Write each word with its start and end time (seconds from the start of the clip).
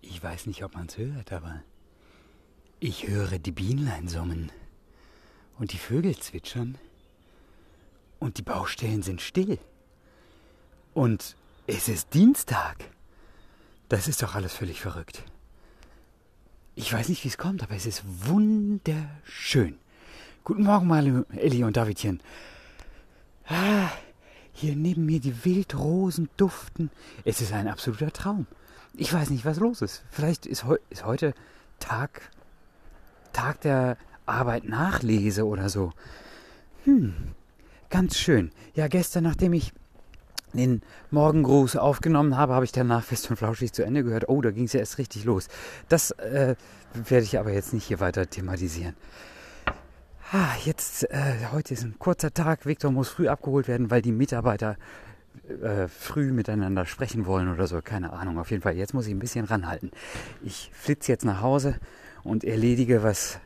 Ich 0.00 0.22
weiß 0.22 0.46
nicht, 0.46 0.62
ob 0.64 0.74
man 0.74 0.86
es 0.86 0.98
hört, 0.98 1.32
aber 1.32 1.62
ich 2.78 3.08
höre 3.08 3.38
die 3.38 3.50
Bienlein 3.52 4.08
summen 4.08 4.52
und 5.58 5.72
die 5.72 5.78
Vögel 5.78 6.16
zwitschern 6.16 6.78
und 8.20 8.38
die 8.38 8.42
Baustellen 8.42 9.02
sind 9.02 9.20
still. 9.20 9.58
Und 10.94 11.36
es 11.66 11.88
ist 11.88 12.14
Dienstag. 12.14 12.90
Das 13.88 14.06
ist 14.06 14.22
doch 14.22 14.34
alles 14.34 14.52
völlig 14.52 14.80
verrückt. 14.80 15.24
Ich 16.82 16.92
weiß 16.92 17.08
nicht, 17.10 17.22
wie 17.22 17.28
es 17.28 17.38
kommt, 17.38 17.62
aber 17.62 17.76
es 17.76 17.86
ist 17.86 18.02
wunderschön. 18.26 19.78
Guten 20.42 20.64
Morgen, 20.64 20.88
Malu, 20.88 21.22
Elli 21.30 21.62
und 21.62 21.76
Davidchen. 21.76 22.20
Ah, 23.46 23.88
hier 24.52 24.74
neben 24.74 25.06
mir 25.06 25.20
die 25.20 25.44
Wildrosen 25.44 26.28
duften. 26.36 26.90
Es 27.24 27.40
ist 27.40 27.52
ein 27.52 27.68
absoluter 27.68 28.12
Traum. 28.12 28.48
Ich 28.94 29.12
weiß 29.14 29.30
nicht, 29.30 29.44
was 29.44 29.60
los 29.60 29.80
ist. 29.80 30.02
Vielleicht 30.10 30.44
ist, 30.44 30.64
heu 30.64 30.76
ist 30.90 31.06
heute 31.06 31.34
Tag, 31.78 32.32
Tag 33.32 33.60
der 33.60 33.96
Arbeit 34.26 34.64
Nachlese 34.64 35.46
oder 35.46 35.68
so. 35.68 35.92
Hm, 36.82 37.14
ganz 37.90 38.18
schön. 38.18 38.50
Ja, 38.74 38.88
gestern, 38.88 39.22
nachdem 39.22 39.52
ich 39.52 39.72
den 40.52 40.82
Morgengruß 41.10 41.76
aufgenommen 41.76 42.36
habe, 42.36 42.54
habe 42.54 42.64
ich 42.64 42.72
danach 42.72 43.04
fest 43.04 43.30
und 43.30 43.36
flauschig 43.36 43.72
zu 43.72 43.84
Ende 43.84 44.04
gehört. 44.04 44.28
Oh, 44.28 44.40
da 44.40 44.50
ging 44.50 44.64
es 44.64 44.72
ja 44.72 44.80
erst 44.80 44.98
richtig 44.98 45.24
los. 45.24 45.48
Das 45.88 46.10
äh, 46.12 46.56
werde 46.92 47.24
ich 47.24 47.38
aber 47.38 47.52
jetzt 47.52 47.72
nicht 47.72 47.84
hier 47.84 48.00
weiter 48.00 48.28
thematisieren. 48.28 48.94
Ah, 50.32 50.54
jetzt, 50.64 51.04
äh, 51.10 51.48
heute 51.52 51.74
ist 51.74 51.84
ein 51.84 51.96
kurzer 51.98 52.32
Tag. 52.32 52.64
Viktor 52.64 52.90
muss 52.90 53.10
früh 53.10 53.28
abgeholt 53.28 53.68
werden, 53.68 53.90
weil 53.90 54.00
die 54.00 54.12
Mitarbeiter 54.12 54.76
äh, 55.62 55.88
früh 55.88 56.32
miteinander 56.32 56.86
sprechen 56.86 57.26
wollen 57.26 57.52
oder 57.52 57.66
so. 57.66 57.80
Keine 57.82 58.12
Ahnung. 58.12 58.38
Auf 58.38 58.50
jeden 58.50 58.62
Fall, 58.62 58.76
jetzt 58.76 58.94
muss 58.94 59.06
ich 59.06 59.12
ein 59.12 59.18
bisschen 59.18 59.44
ranhalten. 59.44 59.90
Ich 60.42 60.70
flitze 60.72 61.12
jetzt 61.12 61.24
nach 61.24 61.42
Hause 61.42 61.76
und 62.22 62.44
erledige, 62.44 63.02
was 63.02 63.40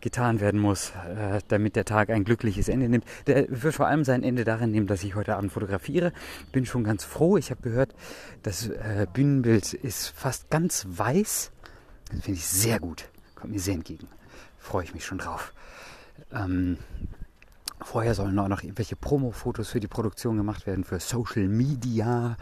getan 0.00 0.40
werden 0.40 0.60
muss, 0.60 0.90
äh, 0.90 1.40
damit 1.48 1.76
der 1.76 1.84
Tag 1.84 2.10
ein 2.10 2.24
glückliches 2.24 2.68
Ende 2.68 2.88
nimmt. 2.88 3.04
Der 3.26 3.46
wird 3.48 3.74
vor 3.74 3.86
allem 3.86 4.04
sein 4.04 4.22
Ende 4.22 4.44
darin 4.44 4.70
nehmen, 4.70 4.86
dass 4.86 5.04
ich 5.04 5.14
heute 5.14 5.36
Abend 5.36 5.52
fotografiere. 5.52 6.12
Bin 6.52 6.66
schon 6.66 6.84
ganz 6.84 7.04
froh. 7.04 7.36
Ich 7.36 7.50
habe 7.50 7.62
gehört, 7.62 7.94
das 8.42 8.68
äh, 8.68 9.06
Bühnenbild 9.12 9.74
ist 9.74 10.08
fast 10.08 10.50
ganz 10.50 10.86
weiß. 10.88 11.52
Das 12.10 12.22
finde 12.22 12.38
ich 12.38 12.46
sehr 12.46 12.80
gut. 12.80 13.08
Kommt 13.34 13.52
mir 13.52 13.60
sehr 13.60 13.74
entgegen. 13.74 14.08
Freue 14.58 14.84
ich 14.84 14.94
mich 14.94 15.04
schon 15.04 15.18
drauf. 15.18 15.52
Ähm, 16.32 16.78
vorher 17.82 18.14
sollen 18.14 18.38
auch 18.38 18.48
noch 18.48 18.62
irgendwelche 18.62 18.96
Promo-Fotos 18.96 19.70
für 19.70 19.80
die 19.80 19.88
Produktion 19.88 20.36
gemacht 20.36 20.66
werden, 20.66 20.84
für 20.84 21.00
Social 21.00 21.48
Media. 21.48 22.36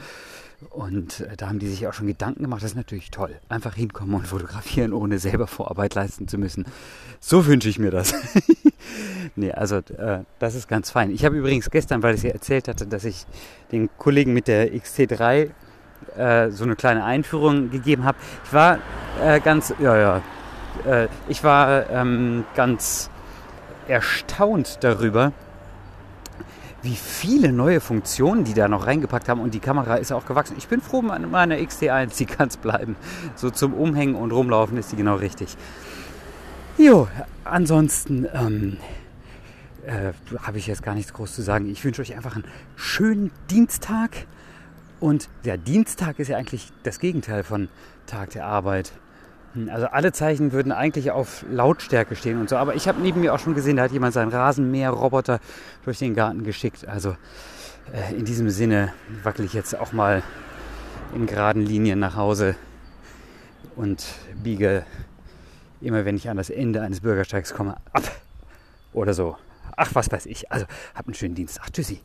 Und 0.71 1.21
äh, 1.21 1.37
da 1.37 1.49
haben 1.49 1.61
die 1.61 1.69
sich 1.69 1.87
auch 1.87 1.93
schon 1.93 2.09
Gedanken 2.09 2.43
gemacht. 2.43 2.63
Das 2.63 2.73
ist 2.73 2.77
natürlich 2.77 3.11
toll. 3.11 3.37
Einfach 3.49 3.75
hinkommen 3.75 4.15
und 4.15 4.27
fotografieren, 4.27 4.93
ohne 4.93 5.19
selber 5.19 5.47
Vorarbeit 5.47 5.95
leisten 5.95 6.27
zu 6.27 6.39
müssen. 6.39 6.67
So 7.21 7.47
wünsche 7.47 7.69
ich 7.69 7.79
mir 7.79 7.91
das. 7.91 8.15
nee, 9.37 9.53
also 9.53 9.77
äh, 9.77 10.25
das 10.39 10.55
ist 10.55 10.69
ganz 10.69 10.91
fein. 10.91 11.11
Ich 11.11 11.25
habe 11.25 11.37
übrigens 11.37 11.71
gestern, 11.71 12.03
weil 12.03 12.15
ich 12.15 12.23
ja 12.23 12.31
erzählt 12.31 12.69
hatte, 12.69 12.87
dass 12.87 13.05
ich 13.05 13.27
den 13.71 13.89
Kollegen 13.99 14.33
mit 14.33 14.49
der 14.49 14.73
XT3 14.73 15.51
äh, 16.17 16.51
so 16.51 16.65
eine 16.65 16.77
kleine 16.77 17.05
Einführung 17.05 17.71
gegeben 17.71 18.05
habe. 18.05 18.19
Ich 18.45 18.53
war 18.53 18.79
äh, 19.23 19.41
ganz, 19.41 19.73
ja, 19.79 19.97
ja, 19.97 20.23
äh, 20.87 21.09
ich 21.29 21.45
war 21.45 21.89
ähm, 21.91 22.45
ganz 22.55 23.11
erstaunt 23.89 24.79
darüber, 24.83 25.33
wie 26.83 26.95
viele 26.95 27.53
neue 27.53 27.81
Funktionen 27.81 28.45
die 28.45 28.55
da 28.55 28.69
noch 28.69 28.87
reingepackt 28.87 29.29
haben 29.29 29.41
und 29.41 29.53
die 29.53 29.61
Kamera 29.61 29.97
ist 29.97 30.13
auch 30.13 30.27
gewachsen. 30.27 30.55
Ich 30.59 30.69
bin 30.69 30.81
froh 30.81 31.03
mit 31.03 31.31
meiner 31.31 31.57
XT1, 31.57 32.17
die 32.17 32.27
kann 32.27 32.49
es 32.49 32.57
bleiben. 32.57 32.97
So 33.35 33.51
zum 33.51 33.75
Umhängen 33.75 34.15
und 34.15 34.31
Rumlaufen 34.31 34.77
ist 34.79 34.93
die 34.93 34.97
genau 34.97 35.17
richtig. 35.17 35.57
Jo, 36.77 37.09
ansonsten 37.45 38.29
ähm, 38.33 38.77
äh, 39.85 40.13
habe 40.43 40.59
ich 40.59 40.69
jetzt 40.69 40.85
gar 40.85 40.95
nichts 40.95 41.13
groß 41.13 41.35
zu 41.35 41.43
sagen. 41.43 41.69
Ich 41.69 41.85
wünsche 41.85 42.01
euch 42.03 42.15
einfach 42.15 42.37
einen 42.37 42.45
schönen 42.77 43.33
Dienstag. 43.51 44.11
Und 45.01 45.29
der 45.45 45.59
Dienstag 45.59 46.19
ist 46.19 46.29
ja 46.29 46.37
eigentlich 46.37 46.73
das 46.85 47.01
Gegenteil 47.01 47.43
von 47.43 47.69
Tag 48.07 48.31
der 48.31 48.47
Arbeit. 48.47 48.93
Hm, 49.55 49.69
Also 49.71 49.87
alle 49.87 50.13
Zeichen 50.13 50.53
würden 50.53 50.73
eigentlich 50.73 51.11
auf 51.11 51.45
Lautstärke 51.51 52.17
stehen 52.17 52.41
und 52.41 52.49
so. 52.49 52.57
Aber 52.57 52.75
ich 52.75 52.89
habe 52.89 53.01
neben 53.01 53.21
mir 53.21 53.35
auch 53.35 53.39
schon 53.39 53.55
gesehen, 53.55 53.77
da 53.77 53.85
hat 53.85 53.93
jemand 53.93 54.15
seinen 54.15 54.31
Rasenmäherroboter 54.31 55.41
durch 55.85 55.99
den 55.99 56.15
Garten 56.15 56.45
geschickt. 56.45 56.87
Also 56.87 57.17
äh, 57.93 58.15
in 58.15 58.25
diesem 58.25 58.51
Sinne 58.51 58.93
wackel 59.23 59.45
ich 59.45 59.53
jetzt 59.53 59.79
auch 59.79 59.93
mal 59.93 60.23
in 61.15 61.27
geraden 61.27 61.63
Linien 61.63 61.99
nach 61.99 62.17
Hause 62.17 62.55
und 63.77 64.05
biege 64.43 64.85
immer, 65.81 66.05
wenn 66.05 66.17
ich 66.17 66.29
an 66.29 66.37
das 66.37 66.51
Ende 66.51 66.83
eines 66.83 67.01
Bürgersteigs 67.01 67.55
komme, 67.55 67.77
ab. 67.93 68.03
Oder 68.93 69.15
so. 69.15 69.37
Ach, 69.77 69.95
was 69.95 70.11
weiß 70.11 70.27
ich. 70.27 70.51
Also, 70.51 70.67
habt 70.95 71.07
einen 71.07 71.15
schönen 71.15 71.35
Dienstag. 71.35 71.73
Tschüssi. 71.73 72.01